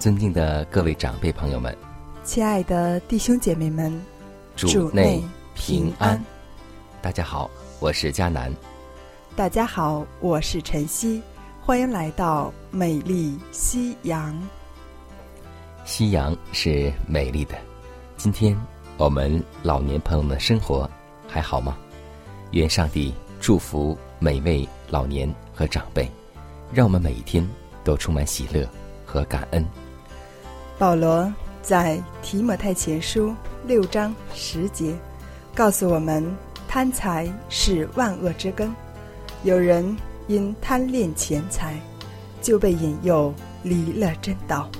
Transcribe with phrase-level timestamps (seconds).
[0.00, 1.76] 尊敬的各位长辈朋友们，
[2.24, 3.92] 亲爱的弟兄姐妹们，
[4.56, 5.22] 主内
[5.54, 6.18] 平安。
[7.02, 8.50] 大家好，我是佳楠。
[9.36, 11.20] 大家好，我是晨曦。
[11.60, 14.34] 欢迎来到美丽夕阳。
[15.84, 17.54] 夕阳是美丽的。
[18.16, 18.58] 今天
[18.96, 20.88] 我们老年朋友们的生活
[21.28, 21.76] 还好吗？
[22.52, 26.10] 愿上帝祝福每位老年和长辈，
[26.72, 27.46] 让我们每一天
[27.84, 28.66] 都充满喜乐
[29.04, 29.62] 和感恩。
[30.80, 33.34] 保罗在提摩太前书
[33.66, 34.96] 六章十节
[35.54, 36.24] 告诉我们：
[36.66, 38.74] 贪财是万恶之根。
[39.42, 39.94] 有人
[40.26, 41.78] 因贪恋钱财，
[42.40, 43.30] 就被引诱
[43.62, 44.70] 离了真道，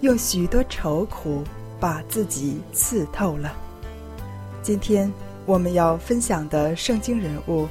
[0.00, 1.44] 用许多愁苦
[1.78, 3.54] 把自己刺透了。
[4.64, 5.08] 今天
[5.44, 7.68] 我们要分享的圣经人物，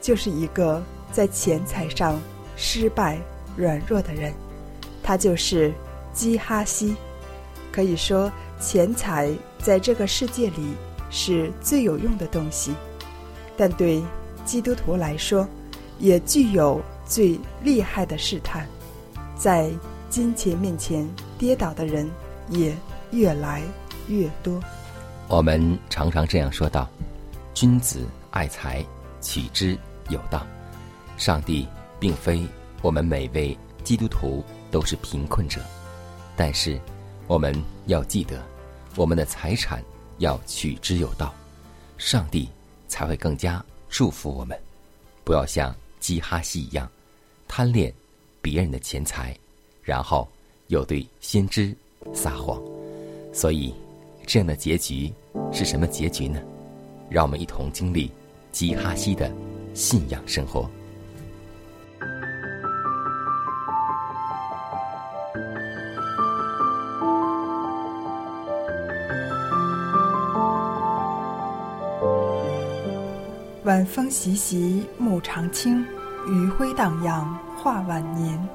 [0.00, 0.80] 就是一个
[1.10, 2.20] 在钱财上
[2.54, 3.18] 失败、
[3.56, 4.32] 软弱的人，
[5.02, 5.74] 他就是
[6.12, 6.94] 基哈西。
[7.76, 10.74] 可以说，钱财在这个世界里
[11.10, 12.74] 是最有用的东西，
[13.54, 14.02] 但对
[14.46, 15.46] 基督徒来说，
[15.98, 18.66] 也具有最厉害的试探。
[19.36, 19.70] 在
[20.08, 21.06] 金钱面前
[21.36, 22.10] 跌倒的人
[22.48, 22.74] 也
[23.10, 23.60] 越来
[24.08, 24.58] 越多。
[25.28, 26.88] 我们常常这样说道
[27.52, 28.82] ：“君子爱财，
[29.20, 29.76] 取之
[30.08, 30.46] 有道。”
[31.18, 31.68] 上帝
[32.00, 32.42] 并非
[32.80, 35.60] 我们每位基督徒都是贫困者，
[36.34, 36.80] 但是。
[37.28, 37.54] 我们
[37.86, 38.40] 要记得，
[38.94, 39.82] 我们的财产
[40.18, 41.34] 要取之有道，
[41.98, 42.48] 上帝
[42.86, 44.56] 才会更加祝福我们。
[45.24, 46.88] 不要像基哈西一样
[47.48, 47.92] 贪恋
[48.40, 49.36] 别人的钱财，
[49.82, 50.28] 然后
[50.68, 51.74] 又对先知
[52.14, 52.62] 撒谎。
[53.32, 53.74] 所以，
[54.24, 55.12] 这样的结局
[55.52, 56.40] 是什么结局呢？
[57.10, 58.10] 让我们一同经历
[58.52, 59.32] 基哈西的
[59.74, 60.70] 信仰生活。
[73.86, 75.82] 风习习，木长青；
[76.26, 78.48] 余晖荡漾，画晚年。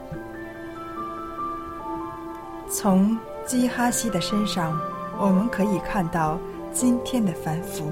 [2.69, 4.77] 从基哈西的身上，
[5.17, 6.37] 我们可以看到
[6.71, 7.91] 今天的繁复。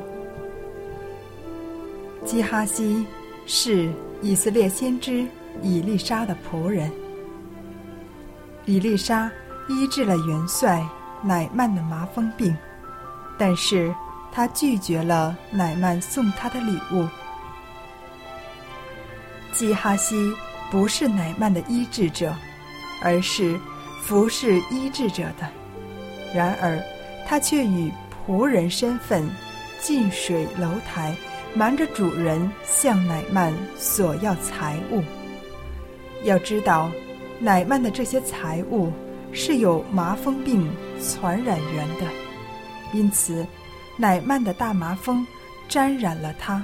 [2.25, 3.07] 基哈西
[3.45, 5.25] 是以色列先知
[5.61, 6.91] 以利沙的仆人，
[8.65, 9.31] 以利沙
[9.67, 10.87] 医治了元帅
[11.23, 12.55] 乃曼的麻风病，
[13.37, 13.91] 但是。
[14.31, 17.07] 他拒绝了乃曼送他的礼物。
[19.53, 20.33] 基哈西
[20.71, 22.35] 不是乃曼的医治者，
[23.01, 23.59] 而是
[24.01, 25.49] 服侍医治者的。
[26.33, 26.81] 然而，
[27.27, 27.91] 他却以
[28.27, 29.29] 仆人身份
[29.79, 31.15] 近水楼台，
[31.53, 35.03] 瞒着主人向乃曼索要财物。
[36.23, 36.91] 要知道，
[37.39, 38.91] 乃曼的这些财物
[39.31, 40.69] 是有麻风病
[41.01, 42.05] 传染源的，
[42.93, 43.45] 因此。
[44.01, 45.27] 乃曼的大麻风
[45.67, 46.63] 沾染了他，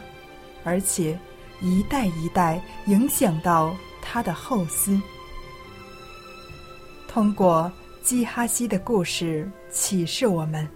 [0.64, 1.20] 而且
[1.66, 5.02] 一代一代影响到他的后嗣。
[7.08, 7.72] 通过
[8.04, 10.68] 基哈西的故事启示我们，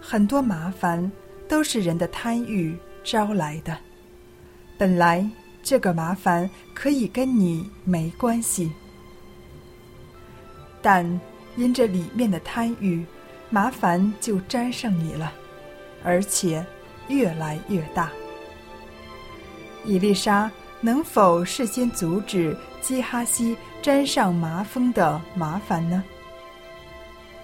[0.00, 1.10] 很多麻烦
[1.48, 3.78] 都是人的贪欲招来的。
[4.76, 5.24] 本来
[5.62, 8.72] 这个麻烦可以跟你没关系，
[10.82, 11.08] 但
[11.54, 13.06] 因这里面的贪欲，
[13.50, 15.32] 麻烦就沾上你了。
[16.02, 16.62] 而且
[17.08, 18.10] 越来越大。
[19.84, 20.50] 伊丽莎
[20.80, 26.02] 能否事先阻止基哈西沾上麻风的麻烦呢？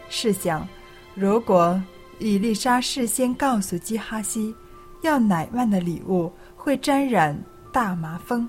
[0.09, 0.67] 试想，
[1.15, 1.81] 如果
[2.19, 4.55] 伊丽莎事先告诉基哈西，
[5.03, 7.39] 要乃曼的礼物会沾染
[7.73, 8.49] 大麻风，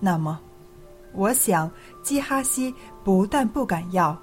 [0.00, 0.38] 那么，
[1.12, 1.70] 我想
[2.02, 2.74] 基哈西
[3.04, 4.16] 不但不敢要，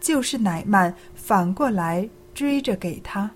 [0.00, 3.30] 就是乃曼反过来追着给他，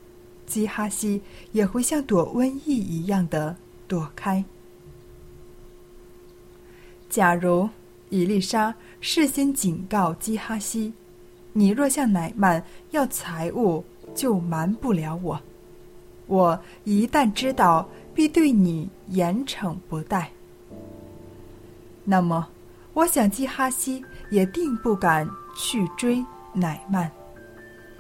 [0.47, 1.21] 基哈西
[1.53, 3.57] 也会像躲瘟疫一样的
[3.89, 4.45] 躲开。
[7.13, 7.69] 假如
[8.09, 10.91] 伊丽莎事先警告基哈西
[11.53, 15.39] ：“你若向乃曼要财物，就瞒不了我。
[16.27, 20.31] 我一旦知道，必对你严惩不贷。”
[22.03, 22.49] 那么，
[22.95, 26.25] 我想基哈西也定不敢去追。
[26.55, 27.11] 乃曼，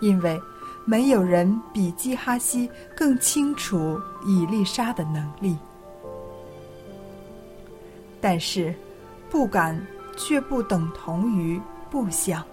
[0.00, 0.41] 因为
[0.87, 5.55] 没有人比基哈西更清楚伊丽莎的能力。
[8.23, 8.75] 但是，
[9.32, 9.81] 不敢
[10.14, 11.58] 却不等同于
[11.90, 12.44] 不想。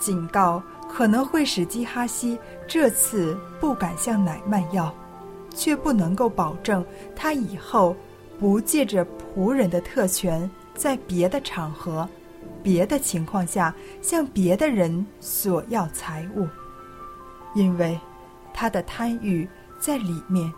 [0.00, 0.60] 警告
[0.92, 2.36] 可能会使基哈西
[2.66, 4.92] 这次不敢向乃曼要，
[5.54, 6.84] 却不能够保证
[7.14, 7.94] 他以后
[8.40, 9.06] 不借着
[9.36, 12.08] 仆人的特权，在别的场合。
[12.62, 16.46] 别的情况下向别的人索要财物，
[17.54, 17.98] 因为
[18.52, 20.52] 他的贪欲在里面，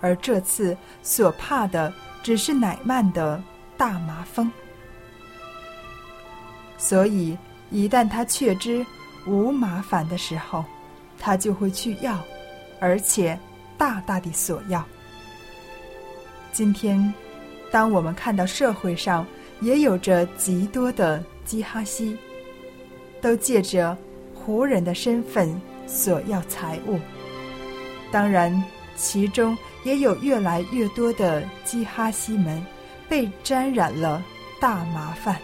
[0.00, 1.92] 而这次所怕的
[2.22, 3.42] 只是乃曼的
[3.76, 4.50] 大麻风。
[6.78, 7.36] 所以，
[7.70, 8.84] 一旦他确知
[9.26, 10.64] 无麻烦的时候，
[11.18, 12.18] 他就会去要，
[12.80, 13.38] 而且
[13.78, 14.84] 大大的索要。
[16.52, 17.12] 今天，
[17.70, 19.26] 当我们看到社会上
[19.60, 21.22] 也有着极多的。
[21.44, 22.16] 基哈西
[23.20, 23.94] 都借着
[24.34, 26.98] 胡人的身份索要财物，
[28.10, 28.64] 当然，
[28.96, 29.54] 其中
[29.84, 32.64] 也有越来越多的基哈西们
[33.14, 34.20] 被沾染了
[34.60, 35.40] 大麻烦。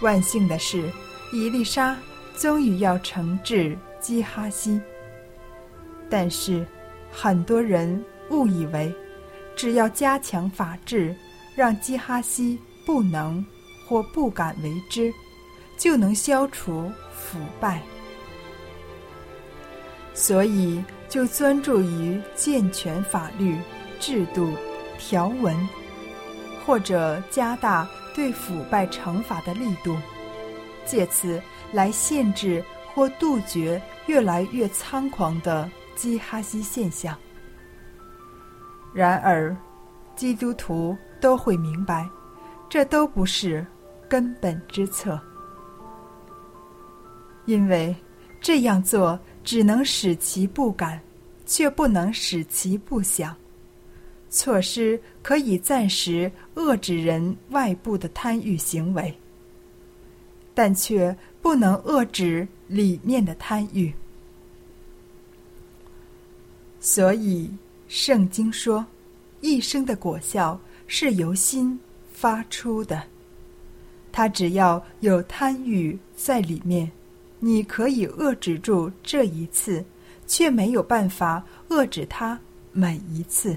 [0.00, 0.90] 万幸的是，
[1.34, 1.94] 伊丽莎
[2.34, 4.80] 终于要惩治基哈西，
[6.08, 6.66] 但是
[7.10, 8.90] 很多人误以为，
[9.54, 11.14] 只要加强法治，
[11.54, 13.44] 让基哈西不能。
[13.86, 15.12] 或不敢为之，
[15.76, 17.82] 就能消除腐败，
[20.14, 23.58] 所以就专注于健全法律
[24.00, 24.54] 制度
[24.98, 25.54] 条文，
[26.64, 29.96] 或者加大对腐败惩罚的力度，
[30.84, 31.40] 借此
[31.72, 32.64] 来限制
[32.94, 37.16] 或杜绝越来越猖狂的基哈西现象。
[38.94, 39.56] 然而，
[40.14, 42.08] 基督徒都会明白，
[42.68, 43.66] 这都不是。
[44.08, 45.18] 根本之策，
[47.46, 47.96] 因为
[48.42, 51.00] 这样做只能使其不敢，
[51.46, 53.34] 却不能使其不想。
[54.32, 59.14] 措施可以暂时遏制人外部的贪欲行为，
[60.54, 63.92] 但却不能遏制里面的贪欲。
[66.80, 67.50] 所以，
[67.88, 68.84] 圣经说，
[69.42, 71.78] 一生的果效是由心
[72.10, 73.02] 发出的。
[74.10, 76.90] 他只要有贪欲在里面，
[77.38, 79.84] 你可以遏制住这一次，
[80.26, 82.40] 却没有办法遏制他
[82.72, 83.54] 每一次。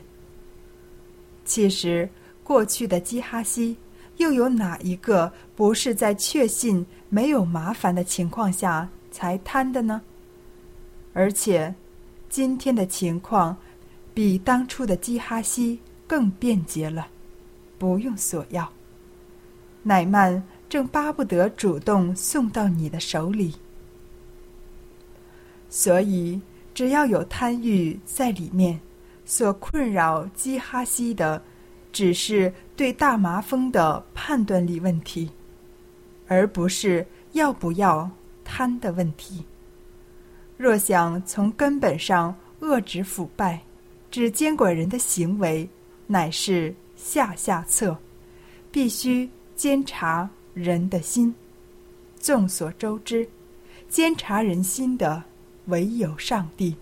[1.45, 2.09] 其实，
[2.43, 3.77] 过去的基哈西
[4.17, 10.01] 又有哪一个不是在确信没有麻烦的情况下才贪的呢？
[11.13, 11.73] 而且，
[12.27, 13.55] 今天的情况
[14.13, 17.07] 比当初的基哈西更便捷了，
[17.77, 18.69] 不用索要。
[19.83, 23.53] 乃曼正巴不得主动送到你的手里，
[25.69, 26.41] 所以
[26.73, 28.79] 只要有贪欲在里面，
[29.25, 31.41] 所困扰基哈西的，
[31.91, 35.29] 只是对大麻风的判断力问题，
[36.27, 38.09] 而不是要不要
[38.43, 39.43] 贪的问题。
[40.55, 43.59] 若想从根本上遏制腐败，
[44.09, 45.67] 只监管人的行为，
[46.07, 47.97] 乃是下下策，
[48.71, 49.29] 必须。
[49.55, 51.33] 监察人的心，
[52.19, 53.25] 众所周知，
[53.87, 55.23] 监察人心的
[55.67, 56.75] 唯有上帝。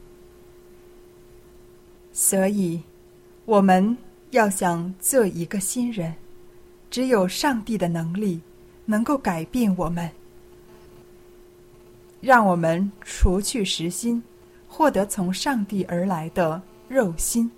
[2.13, 2.79] 所以，
[3.45, 3.97] 我们
[4.29, 6.13] 要想做一个新人，
[6.91, 8.39] 只有上帝的能力
[8.85, 10.09] 能够改变我们，
[12.21, 14.21] 让我们除去实心，
[14.67, 17.49] 获得从上帝而来的肉心，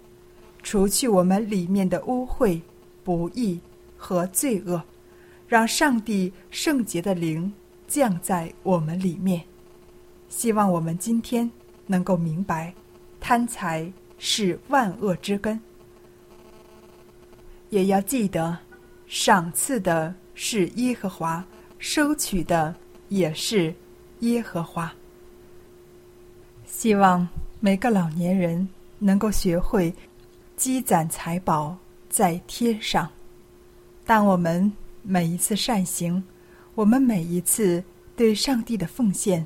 [0.64, 2.62] 除去我们里面的污秽、
[3.04, 3.60] 不义
[3.98, 4.82] 和罪恶。
[5.48, 7.54] 让上帝圣洁的灵
[7.88, 9.44] 降在我们里面，
[10.28, 11.50] 希望我们今天
[11.86, 12.74] 能够明白，
[13.20, 15.60] 贪财是万恶之根。
[17.70, 18.58] 也要记得，
[19.08, 21.46] 赏赐的是耶和华，
[21.80, 22.76] 收取的
[23.10, 23.74] 也是
[24.20, 24.94] 耶和华。
[26.66, 27.28] 希望
[27.60, 28.68] 每个老年人
[29.00, 29.94] 能够学会
[30.56, 31.78] 积攒财宝
[32.10, 33.10] 在天上。
[34.06, 34.72] 当我们。
[35.08, 36.24] 每一次善行，
[36.74, 37.84] 我们每一次
[38.16, 39.46] 对上帝的奉献，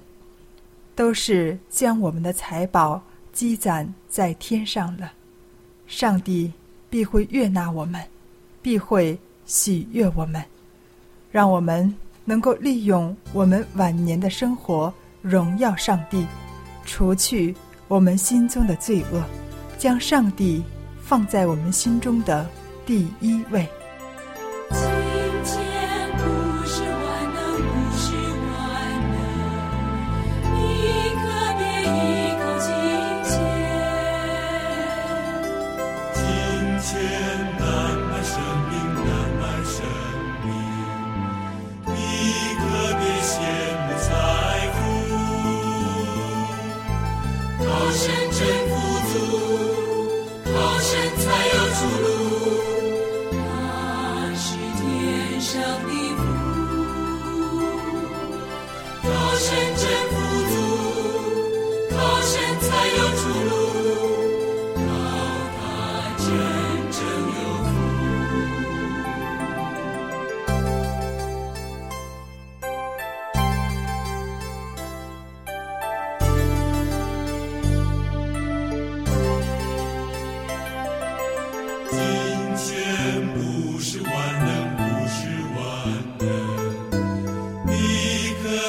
[0.96, 3.04] 都是将我们的财宝
[3.40, 5.14] 积攒在天上了。
[5.88, 6.52] 上帝
[6.90, 8.04] 必会悦纳我们，
[8.62, 10.44] 必会喜悦我们，
[11.32, 16.28] 让我们能够利用我们晚年的生活荣耀上帝，
[16.84, 17.56] 除去
[17.88, 19.24] 我们心中的罪恶，
[19.78, 20.62] 将上帝
[21.02, 22.46] 放在我们心中的
[22.86, 23.66] 第一位。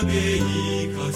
[0.06, 1.10] 别依靠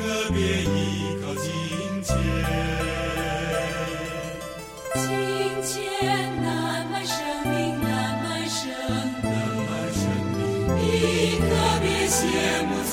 [0.00, 1.44] 可别依靠金
[2.02, 2.08] 钱。
[4.94, 5.04] 金
[5.62, 5.76] 钱
[6.42, 6.46] 难
[6.90, 7.14] 买生
[7.44, 7.52] 命，
[7.82, 7.88] 难
[8.24, 8.64] 买生
[9.20, 9.28] 命。
[9.28, 9.30] 难
[9.68, 10.00] 买生
[10.32, 10.40] 命，
[10.74, 10.78] 你
[11.36, 11.44] 可
[11.82, 12.18] 别羡
[12.64, 12.92] 慕财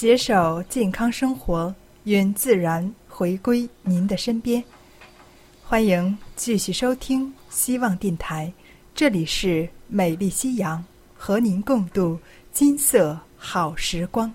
[0.00, 4.64] 携手健康生活，愿自然回归您的身边。
[5.62, 8.50] 欢迎继续收听希望电台，
[8.94, 10.82] 这里是美丽夕阳，
[11.14, 12.18] 和您共度
[12.50, 14.32] 金色好时光。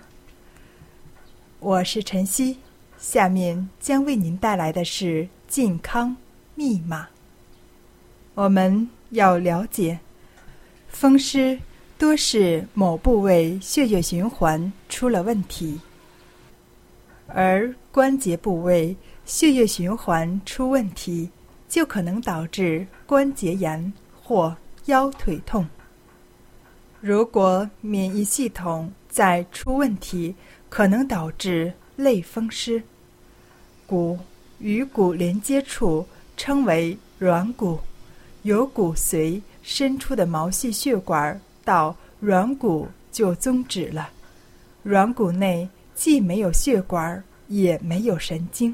[1.58, 2.60] 我是晨曦，
[3.00, 6.16] 下面将为您带来的是健康
[6.54, 7.08] 密码。
[8.36, 10.00] 我们要了解，
[10.90, 11.60] 风湿
[11.98, 15.80] 多是某部位血液循环出了问题，
[17.28, 21.30] 而关节部位血液循环出问题，
[21.70, 25.66] 就可能导致关节炎或腰腿痛。
[27.00, 30.36] 如果免疫系统再出问题，
[30.70, 32.84] 可能导致类风湿。
[33.88, 34.20] 骨
[34.60, 37.80] 与骨连接处称为软骨，
[38.42, 44.10] 由骨髓伸出的毛细血管到软骨就终止了。
[44.84, 48.74] 软骨内既没有血管，也没有神经，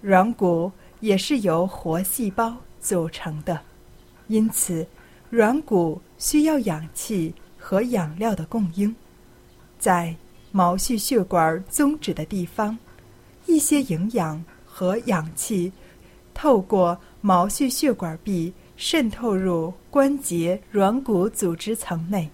[0.00, 3.60] 软骨也是由活细胞组成的，
[4.28, 4.86] 因此
[5.28, 8.94] 软骨需要氧气和养料的供应。
[9.78, 10.14] 在
[10.52, 12.78] 毛细血管终止的地方，
[13.46, 15.72] 一些营养和氧气
[16.34, 18.52] 透过毛细血管壁
[18.84, 22.28] 渗透入关节软骨组织层内。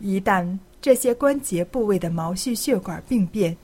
[0.00, 3.54] 一旦这些关节部位的毛细血管病变，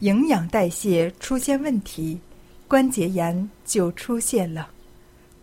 [0.00, 2.18] 营养代谢出现问题，
[2.66, 4.68] 关节炎就出现了。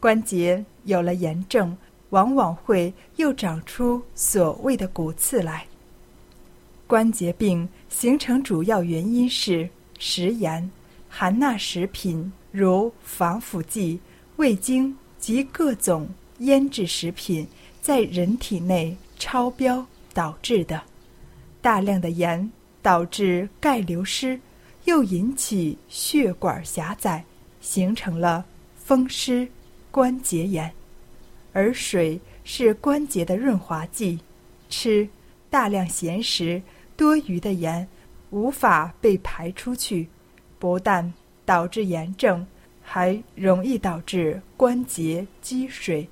[0.02, 1.74] 关节有了炎症，
[2.10, 5.66] 往往会又长出所谓的骨刺来。
[6.86, 9.70] 关节病形成主要原因是
[10.00, 10.70] 食盐、
[11.08, 13.98] 含钠食品，如防腐剂、
[14.36, 14.94] 味精
[15.24, 16.06] 及各种
[16.40, 17.48] 腌制食品
[17.82, 20.82] 在人体内超标导致的。
[21.62, 22.52] 大量的盐
[22.82, 24.38] 导致钙流失，
[24.84, 27.24] 又引起血管狭窄，
[27.62, 28.44] 形成了
[28.76, 29.48] 风湿
[29.92, 30.70] 关节炎。
[31.54, 34.20] 而水是关节的润滑剂，
[34.70, 35.08] 吃
[35.50, 36.62] 大量咸食。
[36.98, 37.88] 多余的盐
[38.32, 40.06] 无法被排出去，
[40.60, 41.14] 不但
[41.46, 42.46] 导致炎症，
[42.94, 46.08] 还容易导致关节积水。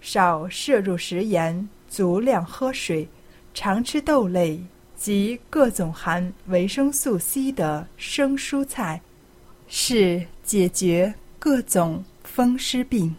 [0.00, 3.06] 少摄入食盐，足量喝水，
[3.54, 4.60] 常吃豆类
[4.96, 9.00] 及各种含维生素 C 的生蔬菜，
[9.68, 13.14] 是解决各种风湿病、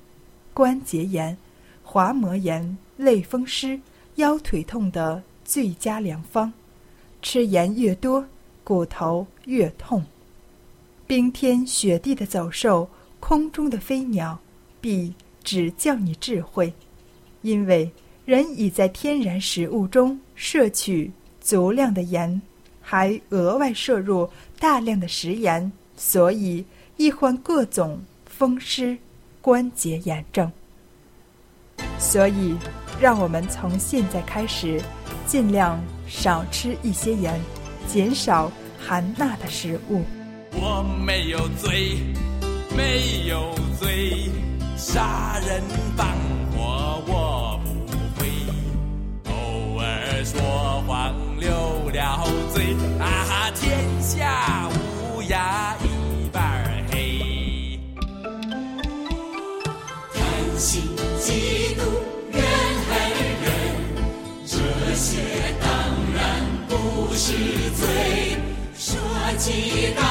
[0.53, 1.37] 关节炎、
[1.81, 3.79] 滑膜炎、类风湿、
[4.15, 6.51] 腰腿痛的最佳良方。
[7.21, 8.27] 吃盐越多，
[8.65, 10.03] 骨头越痛。
[11.11, 12.89] 冰天雪地的走兽，
[13.19, 14.39] 空中的飞鸟，
[14.79, 15.13] 必
[15.43, 16.73] 只教你智慧，
[17.41, 17.91] 因为
[18.23, 22.41] 人已在天然食物中摄取足量的盐，
[22.79, 26.63] 还额外摄入大量的食盐，所以
[26.95, 28.97] 易患各种风湿、
[29.41, 30.49] 关节炎症。
[31.99, 32.55] 所以，
[33.01, 34.81] 让我们从现在开始，
[35.27, 35.77] 尽量。
[36.07, 37.37] 少吃一些盐，
[37.85, 40.03] 减少含钠的食物。
[40.53, 41.97] 我没有罪，
[42.75, 44.29] 没有罪，
[44.77, 45.61] 杀人
[45.95, 46.07] 放
[46.51, 47.69] 火我不
[48.19, 48.27] 会，
[49.31, 51.49] 偶尔说谎流
[51.93, 57.79] 了嘴，啊，天下乌鸦一般黑。
[60.13, 60.21] 贪
[60.57, 60.83] 心
[61.19, 61.81] 嫉妒
[62.31, 62.43] 怨
[62.87, 62.91] 恨
[63.43, 63.49] 人，
[64.45, 64.55] 这
[64.95, 65.09] 些
[65.61, 65.69] 当
[66.13, 66.19] 然
[66.67, 67.33] 不是
[67.79, 67.81] 罪。
[68.77, 68.99] 说
[69.37, 70.01] 起道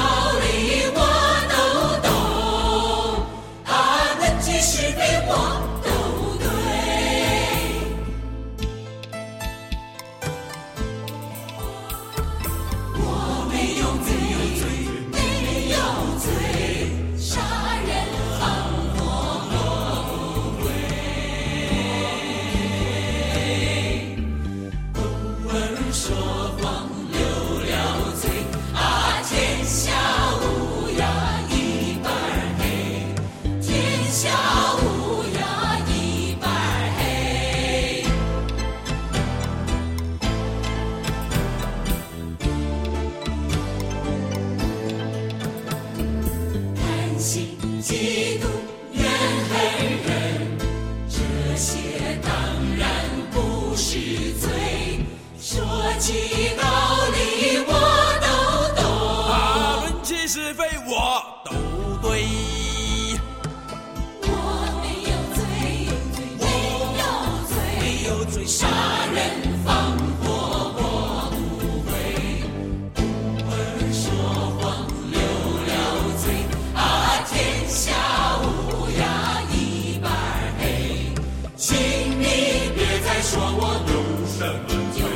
[83.22, 85.09] 说我有什么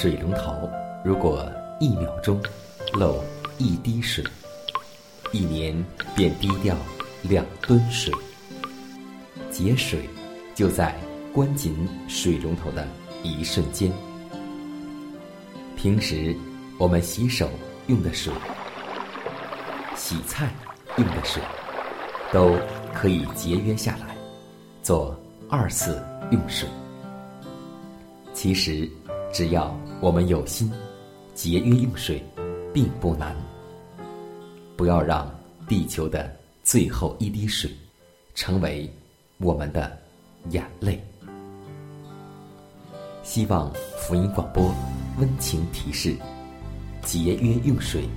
[0.00, 0.70] 水龙头，
[1.04, 1.44] 如果
[1.80, 2.40] 一秒钟
[2.92, 3.20] 漏
[3.58, 4.22] 一滴水，
[5.32, 5.74] 一年
[6.14, 6.76] 便滴掉
[7.22, 8.14] 两吨水。
[9.50, 10.08] 节水
[10.54, 10.94] 就在
[11.32, 12.86] 关紧水龙头的
[13.24, 13.90] 一瞬间。
[15.76, 16.32] 平时
[16.78, 17.50] 我们洗手
[17.88, 18.32] 用的水、
[19.96, 20.48] 洗菜
[20.96, 21.42] 用的水，
[22.32, 22.56] 都
[22.94, 24.16] 可以节约下来，
[24.80, 26.68] 做二次用水。
[28.32, 28.88] 其实，
[29.32, 30.70] 只要我们有心，
[31.34, 32.22] 节约用水，
[32.72, 33.36] 并不难。
[34.76, 35.30] 不要让
[35.68, 37.70] 地球的最后一滴水，
[38.34, 38.90] 成为
[39.38, 39.96] 我们的
[40.50, 41.02] 眼泪。
[43.22, 44.74] 希望福音广播
[45.18, 46.16] 温情提示：
[47.02, 48.08] 节约用水，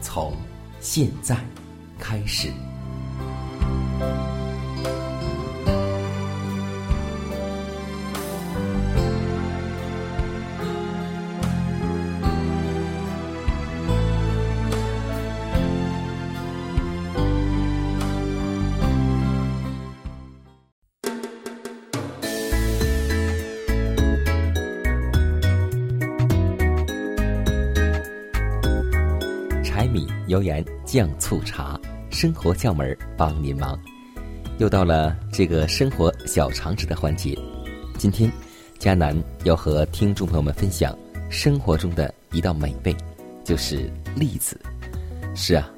[0.00, 0.32] 从
[0.80, 1.36] 现在
[1.98, 2.52] 开始。
[30.32, 33.78] 油盐酱醋茶，生活窍门儿帮您忙。
[34.56, 37.38] 又到了这个生活小常识的环节，
[37.98, 38.32] 今天
[38.78, 39.14] 迦南
[39.44, 40.96] 要和听众朋友们分享
[41.28, 42.96] 生活中的一道美味，
[43.44, 44.58] 就是栗子。
[45.34, 45.70] 是啊，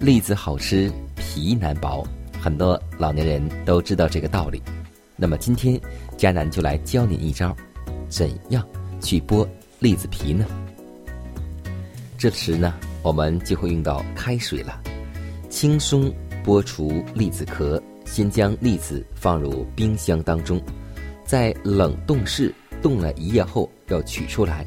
[0.00, 2.04] 栗子好吃，皮难薄，
[2.40, 4.60] 很多老年人都知道这个道理。
[5.14, 5.80] 那么今天
[6.18, 7.56] 迦南就来教您一招，
[8.08, 8.66] 怎样
[9.00, 9.46] 去剥
[9.78, 10.44] 栗子皮呢？
[12.18, 12.74] 这时呢，
[13.04, 14.82] 我们就会用到开水了。
[15.48, 16.12] 轻松
[16.44, 20.60] 剥除栗子壳，先将栗子放入冰箱当中，
[21.24, 24.66] 在冷冻室冻了一夜后要取出来，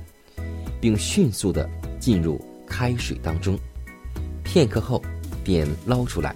[0.80, 1.68] 并迅速的
[2.00, 3.58] 进入开水当中，
[4.44, 5.02] 片刻后
[5.44, 6.36] 便捞出来，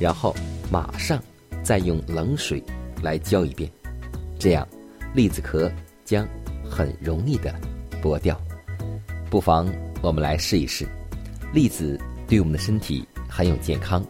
[0.00, 0.34] 然后
[0.70, 1.22] 马上
[1.62, 2.62] 再用冷水
[3.02, 3.70] 来浇一遍，
[4.38, 4.66] 这样
[5.14, 5.70] 栗子壳
[6.04, 6.26] 将
[6.68, 7.54] 很容易的
[8.02, 8.40] 剥掉。
[9.30, 9.70] 不妨
[10.02, 10.86] 我们来试一试，
[11.56, 14.04] 栗子对我们的身体很有健康，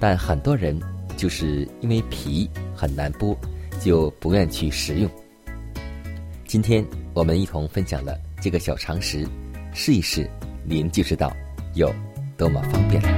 [0.00, 0.80] 但很多人
[1.18, 3.36] 就是因为皮很难剥，
[3.78, 5.10] 就不愿去食用。
[6.46, 9.28] 今天我们一同分享了这个小常识，
[9.74, 10.26] 试一试，
[10.64, 11.30] 您就知道
[11.74, 11.94] 有
[12.38, 13.17] 多么方便了。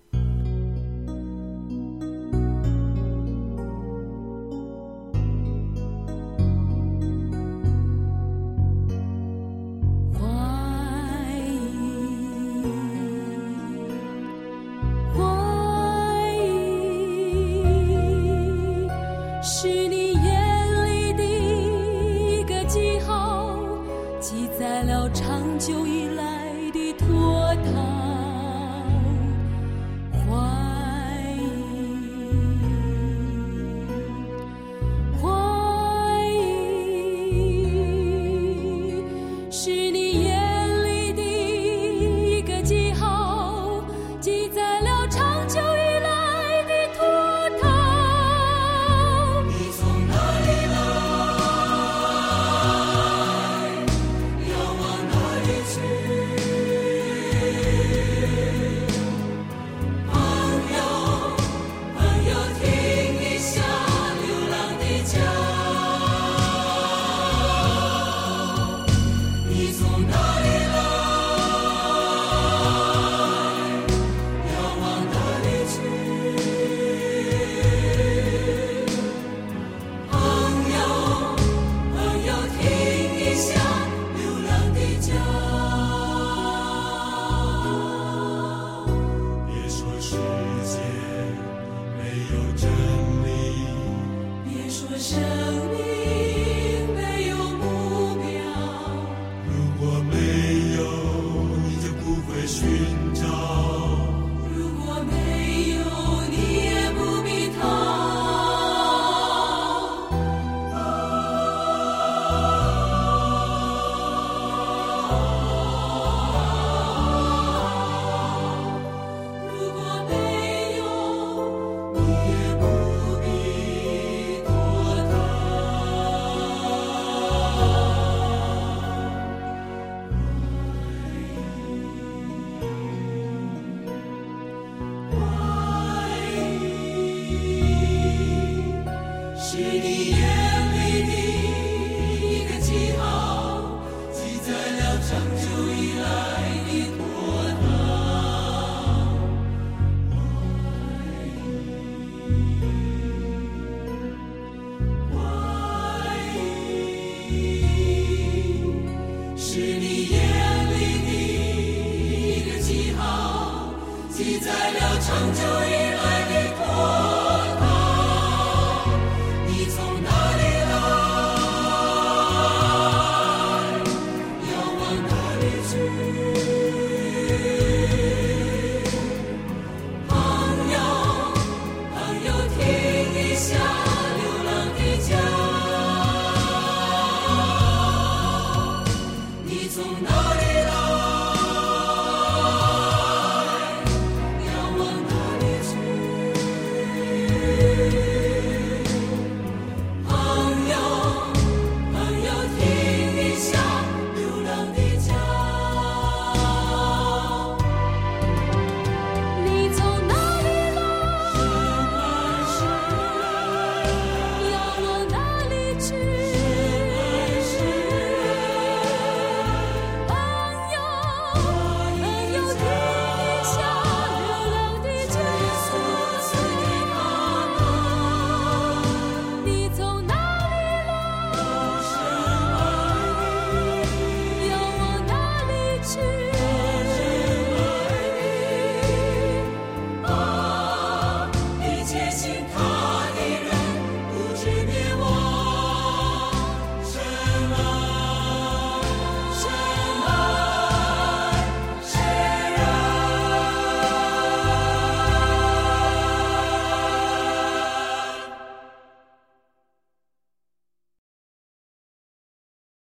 [165.11, 165.80] 成这样。